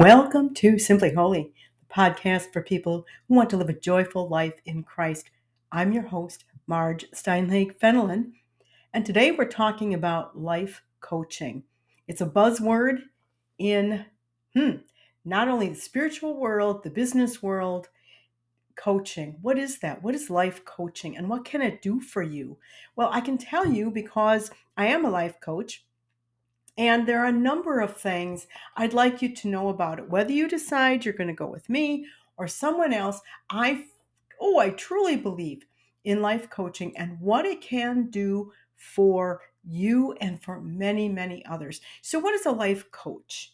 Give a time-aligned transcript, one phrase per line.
[0.00, 1.52] Welcome to Simply Holy,
[1.86, 5.28] the podcast for people who want to live a joyful life in Christ.
[5.70, 8.32] I'm your host, Marge Steinlage Fenelon,
[8.94, 11.64] and today we're talking about life coaching.
[12.08, 13.00] It's a buzzword
[13.58, 14.06] in
[14.54, 14.76] hmm,
[15.26, 17.90] not only the spiritual world, the business world,
[18.76, 19.36] coaching.
[19.42, 20.02] What is that?
[20.02, 22.56] What is life coaching and what can it do for you?
[22.96, 25.84] Well, I can tell you because I am a life coach.
[26.78, 30.08] And there are a number of things I'd like you to know about it.
[30.08, 32.06] Whether you decide you're going to go with me
[32.36, 33.20] or someone else,
[33.50, 33.84] I
[34.40, 35.66] oh, I truly believe
[36.04, 41.80] in life coaching and what it can do for you and for many, many others.
[42.00, 43.52] So what is a life coach?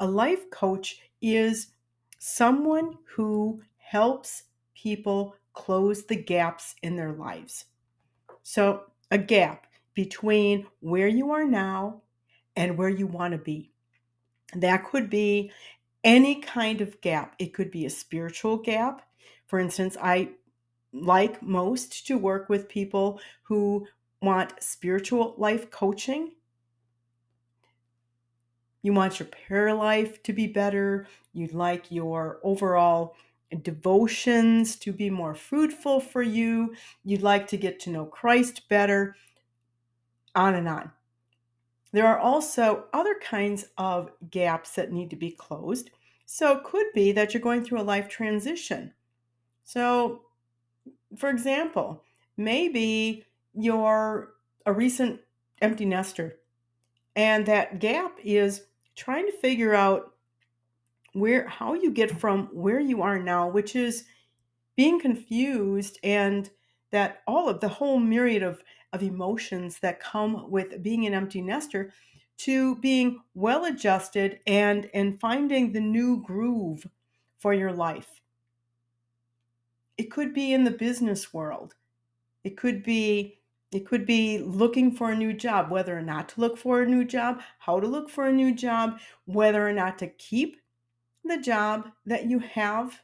[0.00, 1.68] A life coach is
[2.18, 7.66] someone who helps people close the gaps in their lives.
[8.42, 12.02] So, a gap between where you are now
[12.56, 13.70] and where you want to be.
[14.54, 15.50] That could be
[16.02, 17.34] any kind of gap.
[17.38, 19.02] It could be a spiritual gap.
[19.46, 20.30] For instance, I
[20.92, 23.86] like most to work with people who
[24.22, 26.32] want spiritual life coaching.
[28.82, 31.06] You want your prayer life to be better.
[31.32, 33.16] You'd like your overall
[33.62, 36.74] devotions to be more fruitful for you.
[37.04, 39.16] You'd like to get to know Christ better,
[40.34, 40.90] on and on.
[41.94, 45.90] There are also other kinds of gaps that need to be closed.
[46.26, 48.92] So it could be that you're going through a life transition.
[49.62, 50.22] So,
[51.16, 52.02] for example,
[52.36, 54.30] maybe you're
[54.66, 55.20] a recent
[55.62, 56.40] empty nester,
[57.14, 58.62] and that gap is
[58.96, 60.14] trying to figure out
[61.12, 64.02] where how you get from where you are now, which is
[64.74, 66.50] being confused and
[66.90, 71.40] that all of the whole myriad of, of emotions that come with being an empty
[71.40, 71.92] nester
[72.36, 76.86] to being well adjusted and and finding the new groove
[77.38, 78.20] for your life.
[79.96, 81.74] It could be in the business world.
[82.42, 83.38] It could be
[83.72, 86.86] it could be looking for a new job, whether or not to look for a
[86.86, 90.60] new job, how to look for a new job, whether or not to keep
[91.24, 93.02] the job that you have,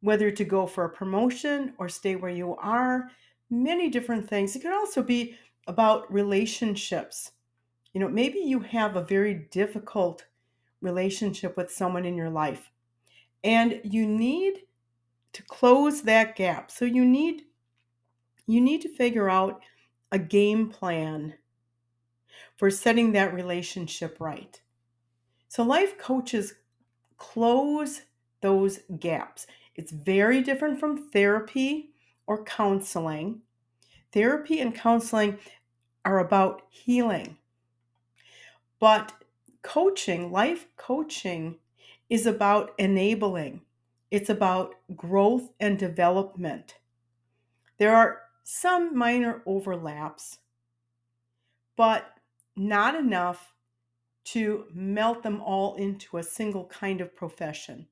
[0.00, 3.10] whether to go for a promotion or stay where you are,
[3.62, 4.54] many different things.
[4.54, 7.32] It could also be about relationships.
[7.92, 10.26] You know, maybe you have a very difficult
[10.80, 12.70] relationship with someone in your life
[13.42, 14.62] and you need
[15.32, 16.70] to close that gap.
[16.70, 17.42] So you need
[18.46, 19.62] you need to figure out
[20.12, 21.34] a game plan
[22.56, 24.60] for setting that relationship right.
[25.48, 26.54] So, life coaches
[27.16, 28.02] close
[28.42, 29.46] those gaps.
[29.76, 31.90] It's very different from therapy
[32.26, 33.42] or counseling.
[34.14, 35.38] Therapy and counseling
[36.04, 37.36] are about healing.
[38.78, 39.12] But
[39.62, 41.56] coaching, life coaching,
[42.08, 43.62] is about enabling,
[44.12, 46.76] it's about growth and development.
[47.78, 50.38] There are some minor overlaps,
[51.76, 52.06] but
[52.54, 53.52] not enough
[54.26, 57.88] to melt them all into a single kind of profession.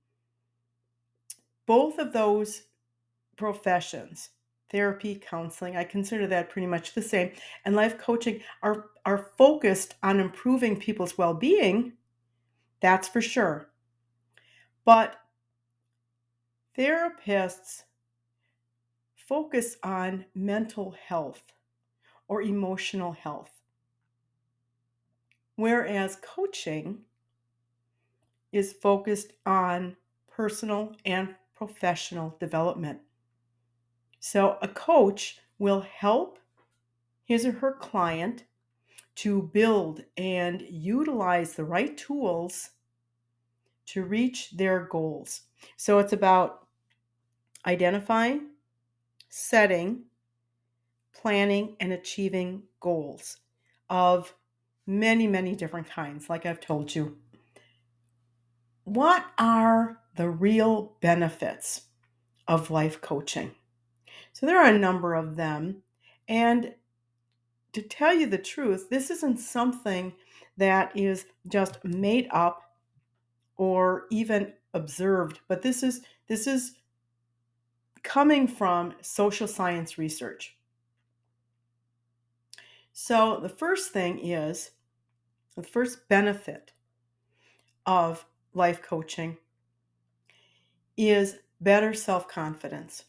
[1.66, 2.62] Both of those
[3.36, 4.30] professions,
[4.72, 7.32] therapy, counseling, I consider that pretty much the same,
[7.64, 11.92] and life coaching are, are focused on improving people's well being,
[12.80, 13.68] that's for sure.
[14.84, 15.16] But
[16.76, 17.84] therapists
[19.14, 21.52] focus on mental health
[22.28, 23.50] or emotional health.
[25.56, 27.02] Whereas coaching
[28.52, 29.96] is focused on
[30.30, 33.00] personal and professional development.
[34.24, 36.38] So, a coach will help
[37.24, 38.44] his or her client
[39.16, 42.70] to build and utilize the right tools
[43.86, 45.40] to reach their goals.
[45.76, 46.68] So, it's about
[47.66, 48.50] identifying,
[49.28, 50.04] setting,
[51.12, 53.38] planning, and achieving goals
[53.90, 54.32] of
[54.86, 57.18] many, many different kinds, like I've told you.
[58.84, 61.82] What are the real benefits
[62.46, 63.56] of life coaching?
[64.32, 65.82] So, there are a number of them.
[66.28, 66.74] And
[67.72, 70.12] to tell you the truth, this isn't something
[70.56, 72.62] that is just made up
[73.56, 76.74] or even observed, but this is this is
[78.02, 80.56] coming from social science research.
[82.92, 84.72] So, the first thing is
[85.56, 86.72] the first benefit
[87.86, 88.24] of
[88.54, 89.38] life coaching
[90.96, 93.04] is better self confidence.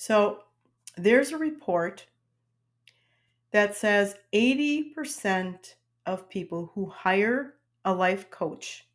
[0.00, 0.44] So,
[0.96, 2.06] there's a report
[3.50, 5.74] that says 80%
[6.06, 7.54] of people who hire
[7.84, 8.86] a life coach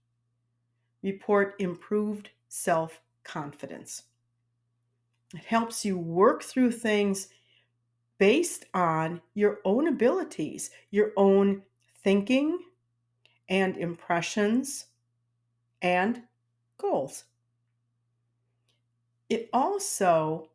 [1.01, 4.03] report improved self confidence.
[5.33, 7.27] It helps you work through things
[8.17, 11.63] based on your own abilities, your own
[12.01, 12.59] thinking
[13.49, 14.85] and impressions
[15.81, 16.21] and
[16.77, 17.25] goals.
[19.29, 20.47] It also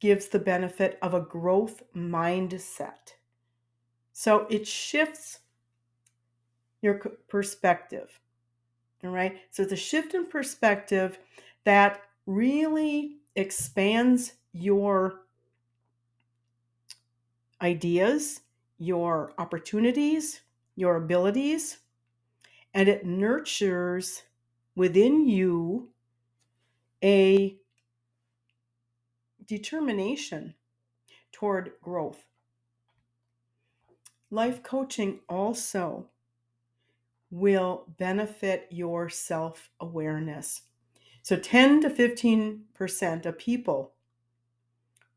[0.00, 3.14] gives the benefit of a growth mindset.
[4.12, 5.40] So it shifts
[6.82, 6.94] your
[7.28, 8.20] perspective.
[9.04, 9.38] All right.
[9.50, 11.18] So it's a shift in perspective
[11.64, 15.22] that really expands your
[17.60, 18.40] ideas,
[18.78, 20.40] your opportunities,
[20.76, 21.78] your abilities,
[22.74, 24.22] and it nurtures
[24.74, 25.88] within you
[27.02, 27.56] a
[29.46, 30.54] determination
[31.32, 32.26] toward growth.
[34.30, 36.06] Life coaching also
[37.30, 40.62] will benefit your self awareness.
[41.22, 43.92] So, 10 to 15% of people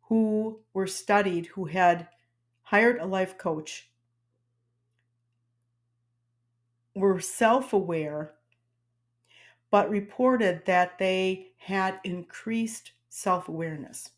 [0.03, 2.07] who were studied who had
[2.63, 3.89] hired a life coach
[6.95, 8.33] were self aware,
[9.71, 14.11] but reported that they had increased self awareness.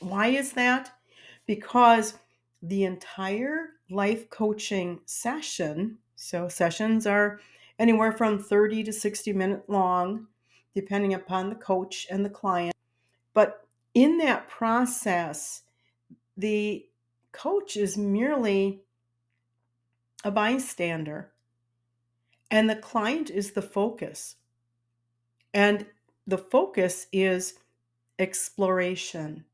[0.00, 0.92] Why is that?
[1.46, 2.14] Because
[2.62, 7.40] the entire life coaching session, so sessions are
[7.78, 10.26] anywhere from 30 to 60 minute long,
[10.74, 12.74] depending upon the coach and the client.
[13.34, 15.62] But in that process,
[16.36, 16.86] the
[17.32, 18.82] coach is merely
[20.24, 21.32] a bystander,
[22.50, 24.36] and the client is the focus.
[25.52, 25.86] And
[26.26, 27.54] the focus is
[28.18, 29.44] exploration,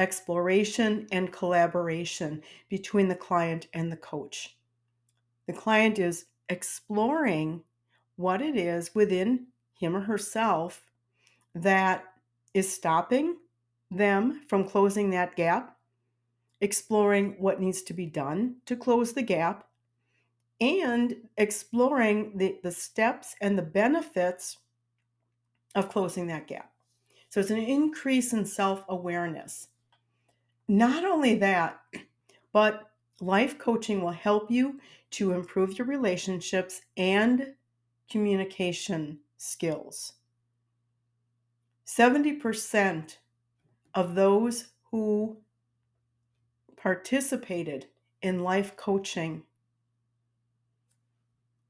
[0.00, 4.56] exploration and collaboration between the client and the coach.
[5.46, 7.62] The client is exploring
[8.16, 9.46] what it is within
[9.78, 10.86] him or herself
[11.54, 12.04] that
[12.54, 13.36] is stopping
[13.90, 15.76] them from closing that gap,
[16.62, 19.66] exploring what needs to be done to close the gap,
[20.62, 24.56] and exploring the, the steps and the benefits
[25.74, 26.72] of closing that gap.
[27.28, 29.68] So it's an increase in self awareness.
[30.70, 31.80] Not only that,
[32.52, 34.78] but life coaching will help you
[35.10, 37.54] to improve your relationships and
[38.08, 40.12] communication skills.
[41.84, 43.16] 70%
[43.96, 45.38] of those who
[46.76, 47.86] participated
[48.22, 49.42] in life coaching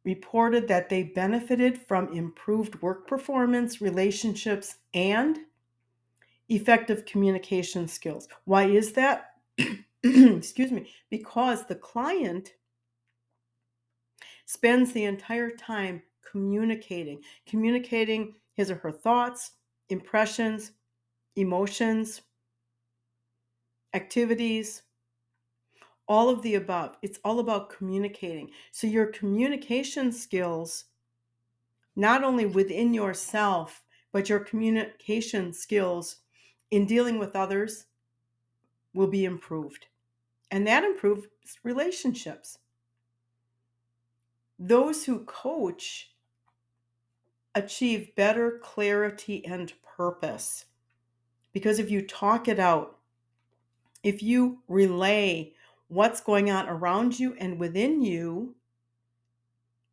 [0.05, 5.39] reported that they benefited from improved work performance, relationships, and
[6.51, 8.29] effective communication skills.
[8.45, 9.37] Why is that?
[10.03, 10.91] Excuse me.
[11.09, 12.55] Because the client
[14.45, 19.53] spends the entire time communicating, communicating his or her thoughts,
[19.89, 20.73] impressions,
[21.37, 22.23] emotions,
[23.95, 24.83] activities,
[26.09, 26.97] all of the above.
[27.03, 28.51] It's all about communicating.
[28.73, 30.87] So, your communication skills,
[31.95, 36.17] not only within yourself, but your communication skills
[36.71, 37.87] in dealing with others
[38.95, 39.87] will be improved.
[40.51, 41.27] And that improves
[41.63, 42.59] relationships.
[44.59, 46.11] Those who coach
[47.55, 50.67] achieve better clarity and purpose.
[51.53, 52.99] Because if you talk it out,
[54.03, 55.53] if you relay
[55.89, 58.55] what's going on around you and within you,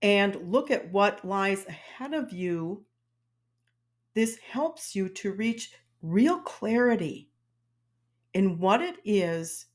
[0.02, 2.86] and look at what lies ahead of you,
[4.14, 7.30] this helps you to reach real clarity
[8.34, 9.66] in what it is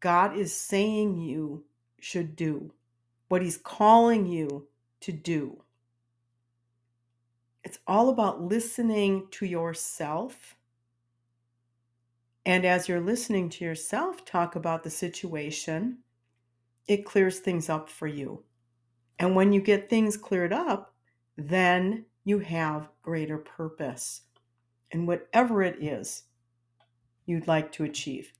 [0.00, 1.64] God is saying you
[1.98, 2.74] should do,
[3.28, 4.68] what He's calling you
[5.00, 5.62] to do.
[7.62, 10.56] It's all about listening to yourself.
[12.44, 16.00] And as you're listening to yourself talk about the situation,
[16.86, 18.42] it clears things up for you.
[19.18, 20.92] And when you get things cleared up,
[21.38, 24.20] then you have greater purpose
[24.90, 26.24] in whatever it is
[27.26, 28.32] you'd like to achieve.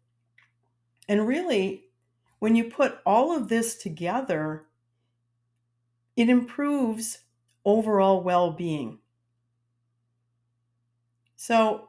[1.08, 1.84] And really,
[2.38, 4.66] when you put all of this together,
[6.16, 7.20] it improves
[7.64, 8.98] overall well being.
[11.36, 11.88] So,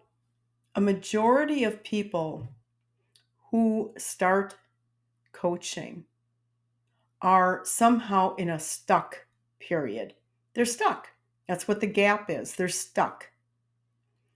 [0.73, 2.49] a majority of people
[3.51, 4.55] who start
[5.31, 6.05] coaching
[7.21, 9.25] are somehow in a stuck
[9.59, 10.13] period.
[10.53, 11.09] They're stuck.
[11.47, 12.55] That's what the gap is.
[12.55, 13.29] They're stuck.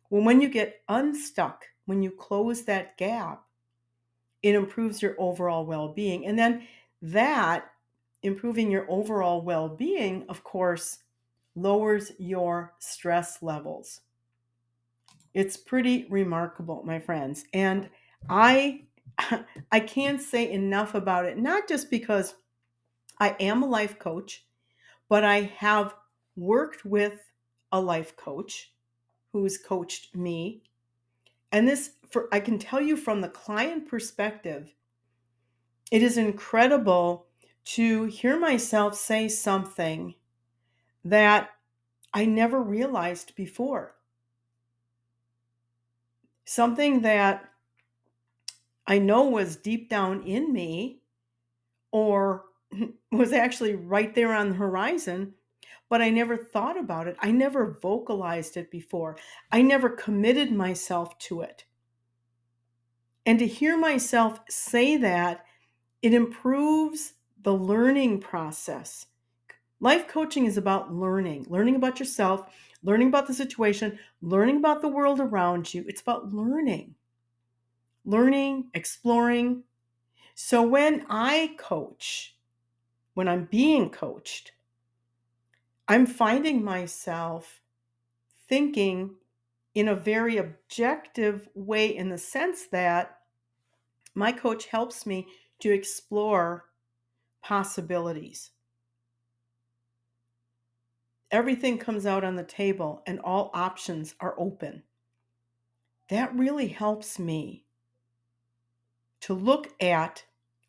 [0.10, 3.44] Well, when you get unstuck, when you close that gap,
[4.42, 6.26] it improves your overall well being.
[6.26, 6.68] And then
[7.02, 7.72] that
[8.24, 11.00] improving your overall well being, of course,
[11.56, 14.02] lowers your stress levels.
[15.34, 17.46] It's pretty remarkable, my friends.
[17.54, 17.90] And
[18.30, 18.86] I
[19.72, 22.36] I can't say enough about it, not just because
[23.20, 24.46] I am a life coach,
[25.10, 25.96] but I have
[26.36, 27.20] worked with
[27.72, 28.72] a life coach
[29.42, 30.64] who's coached me.
[31.52, 34.74] And this for I can tell you from the client perspective,
[35.92, 37.28] it is incredible
[37.66, 40.16] to hear myself say something
[41.06, 41.50] that
[42.14, 43.96] I never realized before.
[46.46, 47.46] Something that
[48.88, 51.02] I know was deep down in me
[51.92, 52.46] or
[53.12, 55.36] was actually right there on the horizon,
[55.90, 57.18] but I never thought about it.
[57.20, 59.18] I never vocalized it before.
[59.52, 61.66] I never committed myself to it.
[63.26, 65.46] And to hear myself say that,
[66.02, 69.08] it improves the learning process.
[69.82, 72.54] Life coaching is about learning, learning about yourself,
[72.84, 75.84] learning about the situation, learning about the world around you.
[75.88, 76.96] It's about learning
[78.06, 79.64] learning, exploring.
[80.36, 82.36] So when I coach,
[83.14, 84.52] when I'm being coached,
[85.92, 87.62] I'm finding myself
[88.48, 89.16] thinking
[89.74, 93.18] in a very objective way in the sense that
[94.14, 95.26] my coach helps me
[95.62, 96.66] to explore
[97.42, 98.52] possibilities.
[101.32, 104.84] Everything comes out on the table and all options are open.
[106.10, 107.66] That really helps me
[109.22, 110.24] to look at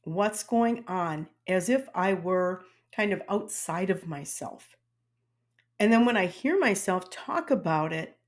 [0.04, 4.78] what's going on as if I were kind of outside of myself.
[5.80, 8.18] And then when I hear myself talk about it,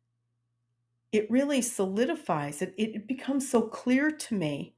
[1.12, 2.74] it really solidifies it.
[2.78, 4.74] It becomes so clear to me.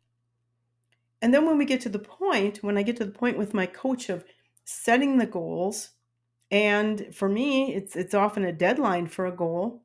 [1.23, 3.55] And then when we get to the point, when I get to the point with
[3.55, 4.25] my coach of
[4.65, 5.91] setting the goals,
[6.51, 9.85] and for me, it's it's often a deadline for a goal.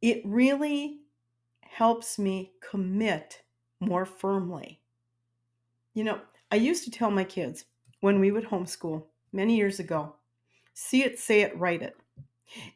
[0.00, 1.00] It really
[1.60, 3.42] helps me commit
[3.78, 4.80] more firmly.
[5.92, 7.66] You know, I used to tell my kids
[8.00, 9.04] when we would homeschool
[9.34, 10.14] many years ago
[10.76, 11.96] see it, say it, write it.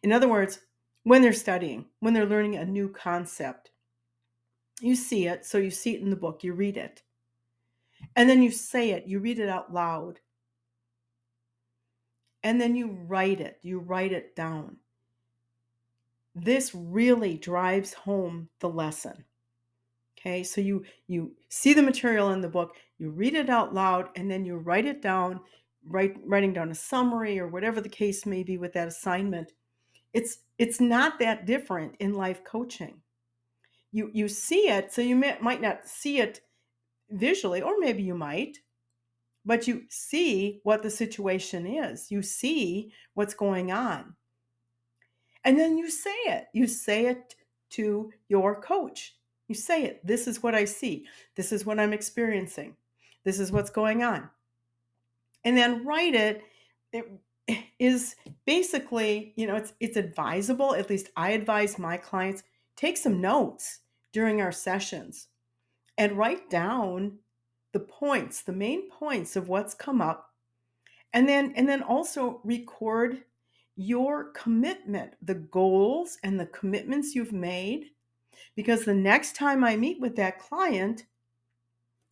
[0.04, 0.60] In other words,
[1.02, 3.72] when they're studying, when they're learning a new concept,
[4.80, 7.02] you see it, so you see it in the book, you read it.
[8.14, 10.20] And then you say it, you read it out loud.
[12.44, 14.76] And then you write it, you write it down
[16.44, 19.24] this really drives home the lesson
[20.18, 24.08] okay so you you see the material in the book you read it out loud
[24.16, 25.40] and then you write it down
[25.88, 29.52] write writing down a summary or whatever the case may be with that assignment
[30.12, 33.00] it's it's not that different in life coaching
[33.92, 36.40] you you see it so you may, might not see it
[37.10, 38.58] visually or maybe you might
[39.44, 44.14] but you see what the situation is you see what's going on
[45.44, 46.46] and then you say it.
[46.52, 47.34] You say it
[47.70, 49.16] to your coach.
[49.48, 50.06] You say it.
[50.06, 51.06] This is what I see.
[51.36, 52.76] This is what I'm experiencing.
[53.24, 54.28] This is what's going on.
[55.48, 56.42] And then write it.
[56.92, 57.06] It
[57.78, 62.42] is basically, you know, it's it's advisable, at least I advise my clients,
[62.76, 63.78] take some notes
[64.12, 65.28] during our sessions
[65.96, 67.20] and write down
[67.72, 70.34] the points, the main points of what's come up.
[71.14, 73.24] And then and then also record
[73.74, 77.86] your commitment, the goals and the commitments you've made.
[78.54, 81.06] Because the next time I meet with that client,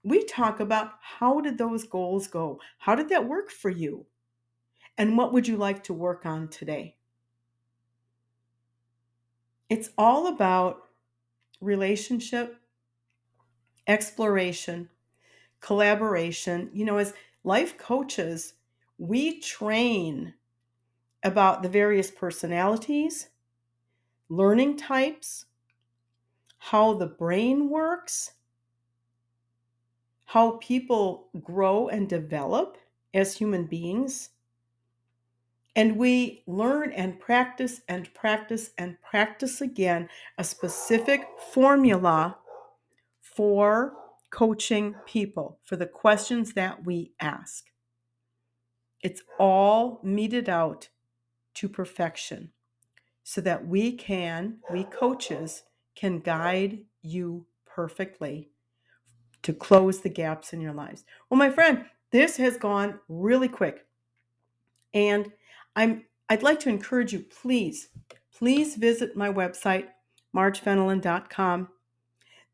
[0.06, 2.60] we talk about how did those goals go?
[2.78, 4.06] How did that work for you?
[4.96, 6.94] And what would you like to work on today?
[9.68, 10.84] It's all about
[11.60, 12.54] relationship,
[13.88, 14.88] exploration,
[15.60, 16.70] collaboration.
[16.72, 18.54] You know, as life coaches,
[18.98, 20.34] we train
[21.24, 23.30] about the various personalities,
[24.28, 25.46] learning types,
[26.58, 28.30] how the brain works,
[30.26, 32.76] how people grow and develop
[33.14, 34.30] as human beings.
[35.74, 42.38] And we learn and practice and practice and practice again a specific formula
[43.20, 43.94] for
[44.30, 47.66] coaching people, for the questions that we ask.
[49.02, 50.88] It's all meted out
[51.54, 52.50] to perfection
[53.22, 55.62] so that we can, we coaches,
[55.94, 58.50] can guide you perfectly
[59.46, 61.04] to close the gaps in your lives.
[61.30, 63.86] Well, my friend, this has gone really quick.
[64.92, 65.32] And
[65.76, 67.90] I'm I'd like to encourage you, please,
[68.36, 69.86] please visit my website,
[70.34, 71.68] margefenelon.com.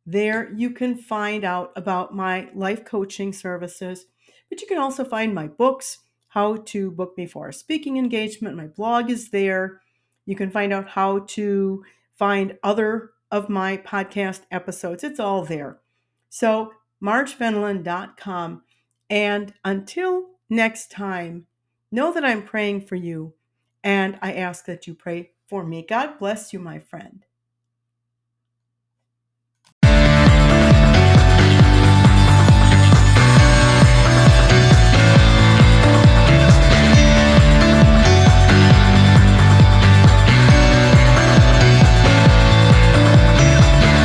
[0.04, 4.04] There you can find out about my life coaching services,
[4.50, 8.54] but you can also find my books, how to book me for a speaking engagement.
[8.54, 9.80] My blog is there.
[10.26, 11.82] You can find out how to
[12.18, 15.02] find other of my podcast episodes.
[15.02, 15.78] It's all there.
[16.28, 16.72] So,
[17.02, 18.62] margefenelon.com.
[19.10, 21.46] And until next time,
[21.90, 23.34] know that I'm praying for you
[23.84, 25.84] and I ask that you pray for me.
[25.86, 27.24] God bless you, my friend.